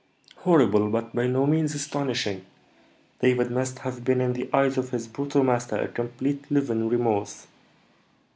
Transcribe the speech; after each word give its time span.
"Horrible, 0.37 0.89
but 0.89 1.13
by 1.13 1.27
no 1.27 1.45
means 1.45 1.75
astonishing. 1.75 2.43
David 3.21 3.51
must 3.51 3.77
have 3.77 4.03
been 4.03 4.19
in 4.19 4.33
the 4.33 4.49
eyes 4.51 4.79
of 4.79 4.89
his 4.89 5.07
brutal 5.07 5.43
master 5.43 5.75
a 5.75 5.87
complete 5.87 6.49
living 6.49 6.89
remorse." 6.89 7.45